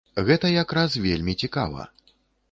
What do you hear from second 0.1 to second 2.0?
Гэта як раз вельмі цікава.